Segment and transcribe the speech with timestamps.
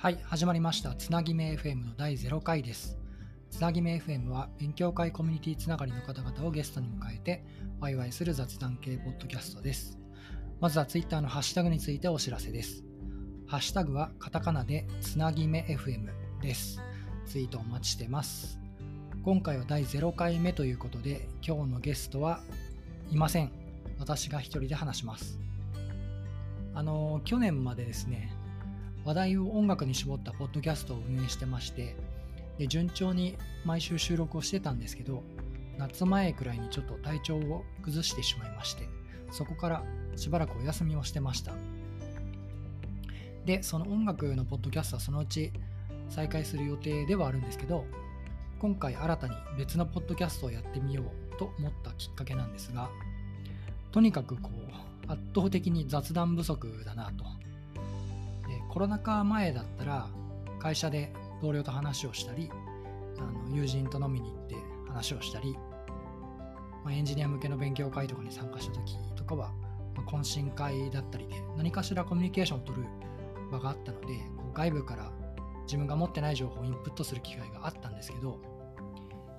[0.00, 0.94] はい、始まりました。
[0.94, 2.96] つなぎめ FM の第0回です。
[3.50, 7.44] つなぎめ FM は勉強会コミュニティつながりの方々をゲストに迎えて、
[7.80, 9.98] ワイワイする雑談系ポッドキャストです。
[10.60, 12.84] まずは Twitter のハッシュタグについてお知らせです。
[13.48, 16.08] ハッシュタグはカタカナでつなぎめ FM
[16.42, 16.80] です。
[17.26, 18.60] ツイートお待ちしてます。
[19.24, 22.38] 今回は第0回目ということで、今日のゲストは
[23.10, 23.50] いません。
[23.98, 25.40] 私が一人で話します。
[26.72, 28.37] あの、去年までですね、
[29.08, 31.96] 話題を音楽に絞ったポッドキャストを運営してまして
[32.58, 35.22] で順調に毎週収録をしてたんですけど
[35.78, 38.86] 夏前くらいにちょっと体調を崩してしまいまして
[39.30, 39.82] そこから
[40.14, 41.54] しばらくお休みをしてました。
[43.46, 45.52] でその音楽のポッドキャストはそのうち
[46.10, 47.86] 再開する予定ではあるんですけど
[48.58, 52.90] 今回新たに別のポッドキャストをやってみようと思ったきっかけなんですが
[53.90, 57.47] とにかくこう圧倒的に雑談不足だなと
[58.68, 60.08] コロナ禍前だったら
[60.58, 62.50] 会社で同僚と話をしたり
[63.18, 64.56] あの友人と飲みに行って
[64.88, 65.56] 話をしたり、
[66.84, 69.52] まあ、エンジニア向けの勉強会とかに参加した時とかは、
[69.94, 72.86] まあ、懇親会だったりで何かしらコミュニケーションを取る
[73.50, 75.10] 場があったのでこう外部から
[75.64, 78.38] 自分が持ってない情報をインプットする機会があったんですけど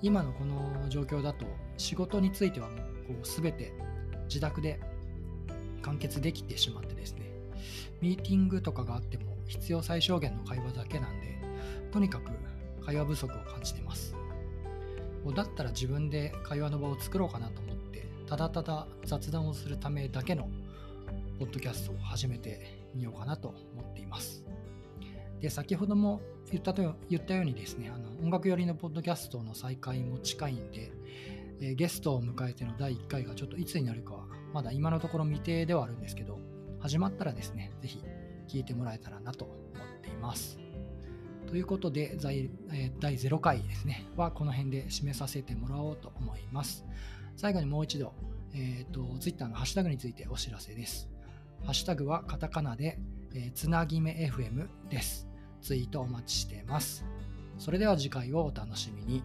[0.02, 1.46] 今のこの状況だと
[1.78, 3.74] 仕事についてはもうこう全て
[4.28, 4.80] 自宅で
[5.82, 7.29] 完結できてしまってですね
[8.02, 11.40] ミーティングとかがあっても必要最小限の会話だけなんで、
[11.92, 12.32] とにかく
[12.86, 14.16] 会話不足を感じてます。
[15.36, 20.50] だったら自分で会話の場を作ろうかなと思って、ただただ雑談をするためだけの
[21.40, 24.44] ポッドキャストを始めてみようかなと思っています。
[25.40, 30.92] で、先ほども言ったと言ったようにですね、あの音楽寄りのポッドキャストの再開も近いんで、
[31.62, 36.40] えゲストを迎えての第1回がちょっといつになるかは、まだ今のところ未定ではあるんですけど、
[36.80, 38.04] 始まったらですね、ぜひ
[38.48, 40.60] 聞いてもらえたらなと思っています。
[41.48, 42.50] ということで、第
[43.00, 46.86] 0回ですね、はこの辺で締めさせてもらおうと思います。
[47.36, 48.14] 最後にもう一度、
[48.54, 51.10] えっ、と、Twitter のハッシュタグについてお知らせです。
[51.64, 53.00] ハッシュタグはカタカナで、
[53.34, 55.28] えーつなぎめ FM です。
[55.62, 57.06] ツイートお待ちしています。
[57.58, 59.24] それでは次回をお楽しみに。